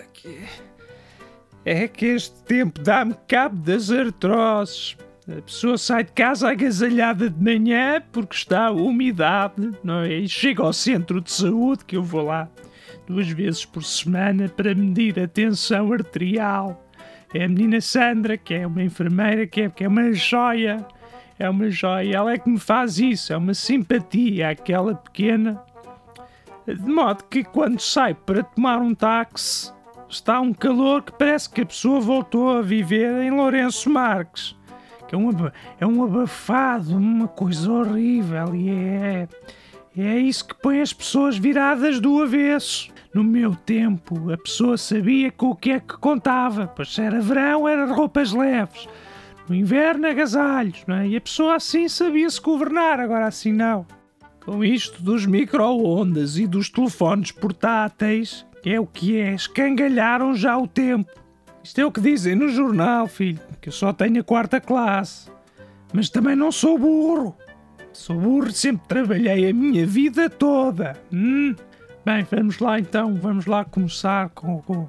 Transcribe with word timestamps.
aqui. 0.00 0.38
É 1.64 1.86
que 1.86 2.06
este 2.06 2.42
tempo 2.44 2.80
dá-me 2.80 3.14
cabo 3.26 3.56
das 3.56 3.90
artroses. 3.90 4.96
A 5.28 5.42
pessoa 5.42 5.76
sai 5.76 6.04
de 6.04 6.12
casa 6.12 6.48
agasalhada 6.48 7.28
de 7.28 7.42
manhã 7.42 8.02
porque 8.10 8.34
está 8.34 8.70
umidade, 8.70 9.72
não 9.84 10.00
é? 10.00 10.14
E 10.14 10.28
chega 10.28 10.62
ao 10.62 10.72
centro 10.72 11.20
de 11.20 11.30
saúde, 11.30 11.84
que 11.84 11.96
eu 11.96 12.02
vou 12.02 12.22
lá 12.22 12.48
duas 13.06 13.28
vezes 13.28 13.64
por 13.64 13.82
semana 13.84 14.48
para 14.48 14.74
medir 14.74 15.18
a 15.18 15.28
tensão 15.28 15.92
arterial. 15.92 16.82
É 17.34 17.44
a 17.44 17.48
menina 17.48 17.80
Sandra, 17.80 18.38
que 18.38 18.54
é 18.54 18.66
uma 18.66 18.82
enfermeira, 18.82 19.46
que 19.46 19.62
é, 19.62 19.68
que 19.68 19.84
é 19.84 19.88
uma 19.88 20.12
joia. 20.12 20.86
É 21.38 21.48
uma 21.48 21.70
joia. 21.70 22.16
Ela 22.16 22.32
é 22.32 22.38
que 22.38 22.48
me 22.48 22.58
faz 22.58 22.98
isso. 22.98 23.32
É 23.32 23.36
uma 23.36 23.54
simpatia, 23.54 24.50
aquela 24.50 24.94
pequena. 24.94 25.62
De 26.66 26.90
modo 26.90 27.24
que 27.24 27.44
quando 27.44 27.80
sai 27.80 28.14
para 28.14 28.42
tomar 28.42 28.78
um 28.78 28.94
táxi, 28.94 29.72
está 30.08 30.40
um 30.40 30.52
calor 30.52 31.02
que 31.02 31.12
parece 31.12 31.50
que 31.50 31.60
a 31.60 31.66
pessoa 31.66 32.00
voltou 32.00 32.58
a 32.58 32.62
viver 32.62 33.22
em 33.22 33.30
Lourenço 33.30 33.90
Marques 33.90 34.58
que 35.08 35.14
é 35.14 35.18
um, 35.18 35.30
é 35.80 35.86
um 35.86 36.04
abafado, 36.04 36.94
uma 36.94 37.26
coisa 37.26 37.72
horrível 37.72 38.54
e 38.54 38.68
é, 38.68 39.28
é 39.96 40.18
isso 40.18 40.46
que 40.46 40.54
põe 40.54 40.80
as 40.80 40.92
pessoas 40.92 41.36
viradas 41.38 41.98
do 41.98 42.22
avesso. 42.22 42.90
No 43.12 43.24
meu 43.24 43.54
tempo, 43.54 44.30
a 44.30 44.36
pessoa 44.36 44.76
sabia 44.76 45.32
com 45.32 45.46
o 45.46 45.56
que 45.56 45.70
é 45.70 45.80
que 45.80 45.96
contava, 45.96 46.66
pois 46.68 46.94
se 46.94 47.00
era 47.00 47.20
verão, 47.20 47.66
era 47.66 47.86
roupas 47.86 48.32
leves. 48.32 48.86
No 49.48 49.54
inverno, 49.54 50.06
agasalhos, 50.06 50.84
não 50.86 50.96
é? 50.96 51.08
E 51.08 51.16
a 51.16 51.20
pessoa 51.20 51.56
assim 51.56 51.88
sabia-se 51.88 52.38
governar, 52.38 53.00
agora 53.00 53.26
assim 53.26 53.50
não. 53.50 53.86
Com 54.44 54.62
isto 54.62 55.02
dos 55.02 55.24
micro-ondas 55.24 56.36
e 56.36 56.46
dos 56.46 56.68
telefones 56.68 57.32
portáteis, 57.32 58.46
é 58.64 58.80
o 58.80 58.86
que 58.86 59.18
é, 59.18 59.34
escangalharam 59.34 60.34
já 60.34 60.56
o 60.56 60.66
tempo. 60.66 61.10
Isto 61.62 61.80
é 61.80 61.86
o 61.86 61.92
que 61.92 62.00
dizem 62.00 62.34
no 62.34 62.48
jornal, 62.48 63.06
filho, 63.06 63.40
que 63.60 63.68
eu 63.68 63.72
só 63.72 63.92
tenho 63.92 64.20
a 64.20 64.24
quarta 64.24 64.60
classe. 64.60 65.30
Mas 65.92 66.08
também 66.08 66.36
não 66.36 66.50
sou 66.50 66.78
burro. 66.78 67.36
Sou 67.92 68.18
burro, 68.18 68.50
sempre 68.52 68.86
trabalhei 68.86 69.50
a 69.50 69.52
minha 69.52 69.86
vida 69.86 70.30
toda. 70.30 70.96
Hum? 71.12 71.54
Bem, 72.04 72.26
vamos 72.30 72.58
lá 72.58 72.78
então, 72.78 73.14
vamos 73.16 73.46
lá 73.46 73.64
começar 73.64 74.30
com. 74.30 74.62
com 74.62 74.88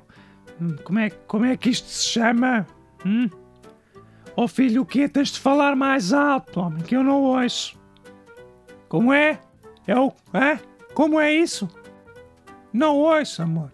hum, 0.62 0.76
como, 0.84 1.00
é, 1.00 1.10
como 1.10 1.46
é 1.46 1.58
que 1.58 1.70
isto 1.70 1.88
se 1.90 2.10
chama? 2.10 2.66
Hum? 3.06 3.30
Oh 4.36 4.48
filho, 4.48 4.84
o 4.84 4.86
que 4.86 5.02
é? 5.02 5.08
Tens 5.08 5.32
de 5.32 5.40
falar 5.40 5.76
mais 5.76 6.14
alto, 6.14 6.62
homem, 6.62 6.82
que 6.82 6.96
eu 6.96 7.04
não 7.04 7.22
ouço. 7.24 7.78
Como 8.88 9.12
é? 9.12 9.40
O. 9.88 10.14
É? 10.38 10.60
Como 10.94 11.20
é 11.20 11.34
isso? 11.34 11.68
Não 12.72 12.98
ouço, 12.98 13.42
amor. 13.42 13.72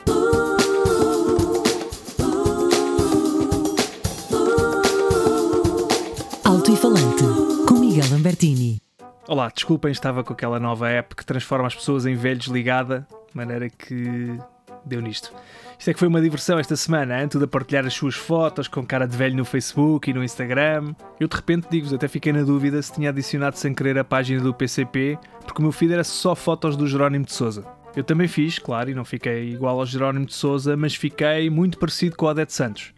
Alto 6.45 6.71
e 6.71 6.77
Falante, 6.77 7.23
com 7.67 7.73
Miguel 7.73 8.05
Lambertini. 8.09 8.79
Olá, 9.27 9.51
desculpem, 9.53 9.91
estava 9.91 10.23
com 10.23 10.31
aquela 10.31 10.61
nova 10.61 10.87
app 10.87 11.13
que 11.13 11.25
transforma 11.25 11.67
as 11.67 11.75
pessoas 11.75 12.05
em 12.05 12.15
velhos 12.15 12.45
ligada, 12.45 13.05
de 13.29 13.35
maneira 13.35 13.69
que 13.69 14.39
deu 14.85 15.01
nisto. 15.01 15.33
Isto 15.77 15.89
é 15.89 15.93
que 15.93 15.99
foi 15.99 16.07
uma 16.07 16.21
diversão 16.21 16.57
esta 16.57 16.77
semana, 16.77 17.21
hein? 17.21 17.27
tudo 17.27 17.43
a 17.43 17.47
partilhar 17.49 17.85
as 17.85 17.93
suas 17.93 18.15
fotos 18.15 18.69
com 18.69 18.85
cara 18.85 19.05
de 19.05 19.17
velho 19.17 19.35
no 19.35 19.43
Facebook 19.43 20.09
e 20.09 20.13
no 20.13 20.23
Instagram. 20.23 20.95
Eu 21.19 21.27
de 21.27 21.35
repente 21.35 21.67
digo-vos, 21.69 21.93
até 21.93 22.07
fiquei 22.07 22.31
na 22.31 22.43
dúvida 22.43 22.81
se 22.81 22.93
tinha 22.93 23.09
adicionado 23.09 23.57
sem 23.57 23.73
querer 23.73 23.97
a 23.97 24.05
página 24.05 24.41
do 24.41 24.53
PCP, 24.53 25.19
porque 25.43 25.59
o 25.59 25.63
meu 25.63 25.73
feed 25.73 25.91
era 25.91 26.03
só 26.05 26.33
fotos 26.33 26.77
do 26.77 26.87
Jerónimo 26.87 27.25
de 27.25 27.33
Souza. 27.33 27.65
Eu 27.95 28.03
também 28.03 28.27
fiz, 28.27 28.59
claro, 28.59 28.89
e 28.89 28.93
não 28.93 29.05
fiquei 29.05 29.51
igual 29.51 29.79
ao 29.79 29.85
Jerónimo 29.85 30.25
de 30.25 30.33
Souza, 30.33 30.75
mas 30.75 30.93
fiquei 30.93 31.49
muito 31.49 31.77
parecido 31.77 32.17
com 32.17 32.25
o 32.25 32.29
Odete 32.29 32.51
Santos. 32.51 32.93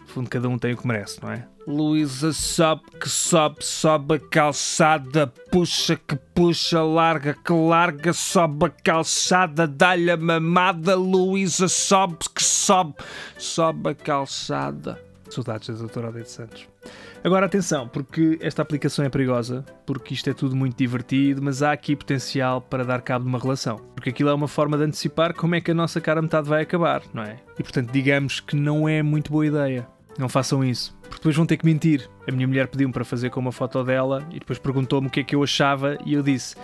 No 0.00 0.06
fundo, 0.06 0.28
cada 0.28 0.48
um 0.48 0.58
tem 0.58 0.74
o 0.74 0.76
que 0.76 0.86
merece, 0.86 1.22
não 1.22 1.30
é? 1.30 1.46
Luísa 1.64 2.32
sobe 2.32 2.82
que 3.00 3.08
sobe, 3.08 3.64
sobe 3.64 4.14
a 4.14 4.18
calçada, 4.18 5.28
puxa 5.28 5.94
que 5.94 6.16
puxa, 6.34 6.82
larga 6.82 7.34
que 7.34 7.52
larga, 7.52 8.12
sobe 8.12 8.66
a 8.66 8.70
calçada, 8.70 9.64
dá-lhe 9.68 10.10
a 10.10 10.16
mamada, 10.16 10.96
Luísa 10.96 11.68
sobe 11.68 12.16
que 12.34 12.42
sobe, 12.42 12.94
sobe 13.38 13.90
a 13.90 13.94
calçada. 13.94 15.11
Saudades 15.32 15.68
da 15.68 15.74
doutora 15.74 16.08
Odete 16.08 16.30
Santos. 16.30 16.68
Agora 17.24 17.46
atenção, 17.46 17.88
porque 17.88 18.38
esta 18.40 18.62
aplicação 18.62 19.04
é 19.04 19.08
perigosa, 19.08 19.64
porque 19.86 20.14
isto 20.14 20.28
é 20.28 20.34
tudo 20.34 20.56
muito 20.56 20.76
divertido, 20.76 21.40
mas 21.42 21.62
há 21.62 21.72
aqui 21.72 21.94
potencial 21.94 22.60
para 22.60 22.84
dar 22.84 23.00
cabo 23.02 23.24
de 23.24 23.28
uma 23.28 23.38
relação. 23.38 23.76
Porque 23.94 24.10
aquilo 24.10 24.30
é 24.30 24.34
uma 24.34 24.48
forma 24.48 24.76
de 24.76 24.84
antecipar 24.84 25.34
como 25.34 25.54
é 25.54 25.60
que 25.60 25.70
a 25.70 25.74
nossa 25.74 26.00
cara 26.00 26.20
metade 26.20 26.48
vai 26.48 26.62
acabar, 26.62 27.02
não 27.14 27.22
é? 27.22 27.38
E 27.58 27.62
portanto, 27.62 27.90
digamos 27.92 28.40
que 28.40 28.56
não 28.56 28.88
é 28.88 29.02
muito 29.02 29.30
boa 29.30 29.46
ideia. 29.46 29.86
Não 30.18 30.28
façam 30.28 30.62
isso, 30.62 30.94
porque 31.02 31.16
depois 31.16 31.36
vão 31.36 31.46
ter 31.46 31.56
que 31.56 31.64
mentir. 31.64 32.08
A 32.28 32.32
minha 32.32 32.46
mulher 32.46 32.68
pediu-me 32.68 32.92
para 32.92 33.04
fazer 33.04 33.30
com 33.30 33.40
uma 33.40 33.52
foto 33.52 33.82
dela 33.82 34.26
e 34.30 34.38
depois 34.38 34.58
perguntou-me 34.58 35.06
o 35.06 35.10
que 35.10 35.20
é 35.20 35.24
que 35.24 35.34
eu 35.34 35.42
achava 35.42 35.96
e 36.04 36.12
eu 36.12 36.22
disse: 36.22 36.54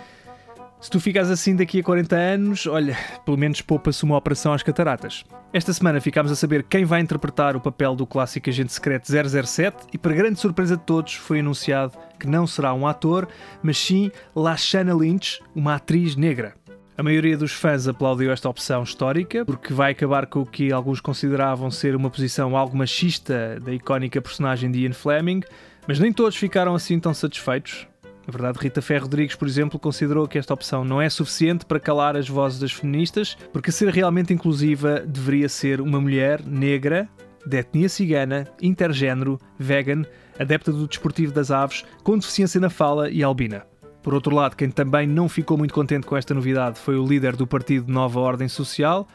Se 0.81 0.89
tu 0.89 0.97
ficas 0.97 1.29
assim 1.29 1.57
daqui 1.57 1.81
a 1.81 1.83
40 1.83 2.15
anos, 2.15 2.65
olha, 2.65 2.97
pelo 3.25 3.37
menos 3.37 3.61
poupa-se 3.61 4.01
uma 4.05 4.15
operação 4.15 4.53
às 4.53 4.63
cataratas. 4.63 5.25
Esta 5.51 5.73
semana 5.73 5.99
ficámos 5.99 6.31
a 6.31 6.37
saber 6.37 6.63
quem 6.63 6.85
vai 6.85 7.01
interpretar 7.01 7.53
o 7.57 7.59
papel 7.59 7.95
do 7.95 8.07
clássico 8.07 8.49
agente 8.49 8.71
secreto 8.71 9.11
007 9.11 9.87
e, 9.91 9.97
para 9.97 10.13
grande 10.13 10.39
surpresa 10.39 10.77
de 10.77 10.83
todos, 10.83 11.15
foi 11.15 11.41
anunciado 11.41 11.97
que 12.17 12.27
não 12.27 12.47
será 12.47 12.73
um 12.73 12.87
ator, 12.87 13.27
mas 13.61 13.77
sim 13.77 14.09
Lashana 14.33 14.93
Lynch, 14.93 15.41
uma 15.53 15.75
atriz 15.75 16.15
negra. 16.15 16.53
A 16.97 17.03
maioria 17.03 17.37
dos 17.37 17.51
fãs 17.51 17.85
aplaudiu 17.85 18.31
esta 18.31 18.47
opção 18.47 18.81
histórica, 18.83 19.43
porque 19.43 19.73
vai 19.73 19.91
acabar 19.91 20.27
com 20.27 20.41
o 20.41 20.45
que 20.45 20.71
alguns 20.71 21.01
consideravam 21.01 21.69
ser 21.69 21.93
uma 21.93 22.09
posição 22.09 22.55
algo 22.55 22.77
machista 22.77 23.59
da 23.59 23.73
icónica 23.73 24.21
personagem 24.21 24.71
de 24.71 24.79
Ian 24.79 24.93
Fleming, 24.93 25.41
mas 25.85 25.99
nem 25.99 26.13
todos 26.13 26.37
ficaram 26.37 26.73
assim 26.73 26.97
tão 26.99 27.13
satisfeitos. 27.13 27.85
Na 28.29 28.31
verdade, 28.31 28.59
Rita 28.61 28.79
Ferro 28.79 29.05
Rodrigues, 29.05 29.35
por 29.35 29.47
exemplo, 29.47 29.79
considerou 29.79 30.27
que 30.27 30.37
esta 30.37 30.53
opção 30.53 30.85
não 30.85 31.01
é 31.01 31.09
suficiente 31.09 31.65
para 31.65 31.79
calar 31.79 32.15
as 32.15 32.29
vozes 32.29 32.59
das 32.59 32.71
feministas, 32.71 33.35
porque 33.51 33.71
ser 33.71 33.91
realmente 33.91 34.31
inclusiva 34.31 34.99
deveria 34.99 35.49
ser 35.49 35.81
uma 35.81 35.99
mulher 35.99 36.45
negra, 36.45 37.09
de 37.43 37.57
etnia 37.57 37.89
cigana, 37.89 38.47
intergênero, 38.61 39.39
vegan, 39.57 40.03
adepta 40.37 40.71
do 40.71 40.87
desportivo 40.87 41.33
das 41.33 41.49
aves, 41.49 41.83
com 42.03 42.19
deficiência 42.19 42.61
na 42.61 42.69
fala 42.69 43.09
e 43.09 43.23
albina. 43.23 43.65
Por 44.03 44.13
outro 44.13 44.35
lado, 44.35 44.55
quem 44.55 44.69
também 44.69 45.07
não 45.07 45.27
ficou 45.27 45.57
muito 45.57 45.73
contente 45.73 46.05
com 46.05 46.15
esta 46.15 46.35
novidade 46.35 46.77
foi 46.77 46.99
o 46.99 47.07
líder 47.07 47.35
do 47.35 47.47
partido 47.47 47.91
Nova 47.91 48.19
Ordem 48.19 48.47
Social, 48.47 49.07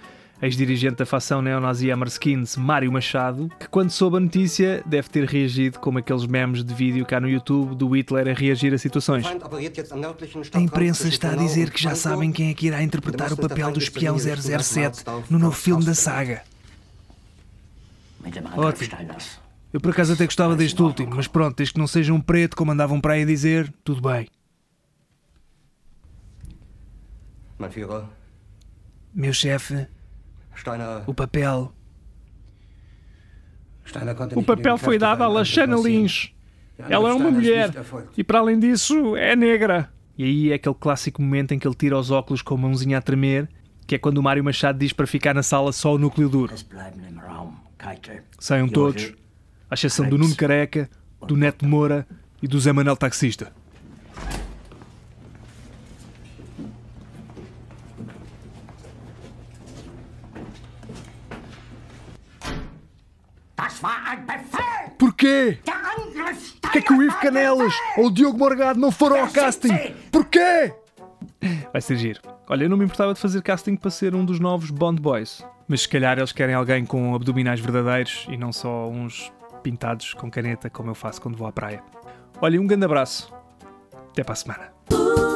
ex-dirigente 0.43 0.97
da 0.97 1.07
facção 1.07 1.41
neonazi 1.41 1.91
Hammerskins, 1.91 2.57
Mário 2.57 2.91
Machado, 2.93 3.49
que 3.59 3.69
quando 3.69 3.91
soube 3.91 4.17
a 4.17 4.21
notícia 4.21 4.83
deve 4.85 5.09
ter 5.09 5.25
reagido 5.25 5.79
como 5.79 5.99
aqueles 5.99 6.27
memes 6.27 6.65
de 6.65 6.75
vídeo 6.75 7.07
cá 7.07 7.21
no 7.21 7.29
YouTube 7.29 7.75
do 7.75 7.89
Hitler 7.97 8.29
a 8.29 8.33
reagir 8.33 8.75
a 8.75 8.79
situações. 8.79 9.27
A 10.53 10.61
imprensa 10.61 11.09
está 11.09 11.31
a 11.33 11.37
dizer 11.37 11.71
que 11.71 11.81
já 11.81 11.95
sabem 11.95 12.33
quem 12.33 12.51
é 12.51 12.55
que 12.55 12.67
irá 12.67 12.83
interpretar 12.83 13.33
o 13.33 13.37
papel 13.37 13.73
do 13.73 13.79
espião 13.79 14.17
007 14.19 15.05
no 15.31 15.39
novo 15.39 15.57
filme 15.57 15.85
da 15.85 15.95
saga. 15.95 16.43
Ótimo. 18.57 18.97
Eu 19.73 19.81
por 19.81 19.91
acaso 19.91 20.13
até 20.13 20.25
gostava 20.25 20.55
deste 20.55 20.81
último, 20.81 21.17
mas 21.17 21.27
pronto, 21.27 21.57
desde 21.57 21.75
que 21.75 21.81
não 21.81 21.87
seja 21.87 22.13
um 22.13 22.21
preto 22.21 22.57
como 22.57 22.71
andavam 22.71 23.01
para 23.01 23.15
aí 23.15 23.23
a 23.23 23.27
dizer, 23.27 23.73
tudo 23.83 24.01
bem. 24.01 24.29
Meu 29.13 29.33
chefe, 29.33 29.87
Steiner, 30.57 31.03
o 31.07 31.15
papel. 31.15 31.73
Steiner 33.87 34.17
O 34.37 34.43
papel 34.43 34.79
foi 34.79 34.99
dado 34.99 35.23
à 35.23 35.27
Kräfteverein 35.27 36.03
Lashana. 36.03 36.35
Der 36.77 36.93
Ela 36.93 37.11
é 37.11 37.13
uma 37.13 37.31
mulher 37.31 37.71
e, 38.17 38.25
para 38.25 38.41
além 38.41 38.59
disso, 38.59 39.17
é 39.17 39.37
negra. 39.37 39.91
E 40.17 40.25
aí 40.25 40.53
é 40.53 40.55
aquele 40.55 40.75
clássico 40.75 41.21
momento 41.23 41.53
em 41.53 41.59
que 41.59 41.67
ele 41.67 41.75
tira 41.75 41.99
os 41.99 42.11
óculos 42.11 42.43
com 42.43 42.55
a 42.55 42.59
mãozinha 42.59 42.99
a 42.99 43.03
tremer, 43.03 43.49
que 43.87 43.95
é 43.95 43.99
quando 43.99 44.19
o 44.19 44.23
Mário 44.23 44.43
Machado 44.43 44.79
diz 44.79 44.93
para 44.93 45.07
ficar 45.07 45.35
na 45.35 45.43
sala 45.43 45.73
só 45.73 45.95
o 45.95 45.99
núcleo 45.99 46.29
duro. 46.29 46.55
Saiam 48.39 48.69
todos, 48.69 49.13
à 49.71 49.75
exceção 49.75 50.09
do 50.09 50.17
Nuno 50.17 50.35
Careca, 50.35 50.89
do 51.27 51.37
Neto 51.37 51.67
Moura 51.67 52.07
e 52.43 52.49
do 52.49 52.59
Zé 52.59 52.73
Manel 52.73 52.97
Taxista. 52.97 53.53
Porquê? 64.99 65.59
Porquê 66.61 66.79
é 66.79 66.83
que 66.83 66.93
o 66.93 67.03
Ivo 67.03 67.17
Canelas 67.21 67.75
ou 67.97 68.07
o 68.07 68.11
Diogo 68.11 68.39
Morgado 68.39 68.79
não 68.79 68.91
foram 68.91 69.21
ao 69.21 69.29
casting? 69.29 69.95
Porquê? 70.11 70.73
Vai 71.73 71.81
ser 71.81 71.97
giro. 71.97 72.21
Olha, 72.49 72.65
eu 72.65 72.71
não 72.71 72.77
me 72.77 72.85
importava 72.85 73.15
de 73.15 73.21
fazer 73.21 73.43
casting 73.43 73.77
para 73.77 73.91
ser 73.91 74.15
um 74.15 74.25
dos 74.25 74.39
novos 74.39 74.71
Bond 74.71 75.01
Boys. 75.01 75.45
Mas 75.67 75.83
se 75.83 75.89
calhar 75.89 76.19
eles 76.19 76.33
querem 76.33 76.55
alguém 76.55 76.85
com 76.85 77.15
abdominais 77.15 77.61
verdadeiros 77.61 78.27
e 78.29 78.37
não 78.37 78.53
só 78.53 78.89
uns 78.89 79.33
pintados 79.63 80.13
com 80.15 80.31
caneta, 80.31 80.69
como 80.69 80.91
eu 80.91 80.95
faço 80.95 81.21
quando 81.21 81.37
vou 81.37 81.47
à 81.47 81.53
praia. 81.53 81.83
Olha, 82.41 82.61
um 82.61 82.67
grande 82.67 82.85
abraço. 82.85 83.33
Até 84.11 84.23
para 84.23 84.33
a 84.33 84.37
semana. 84.37 85.34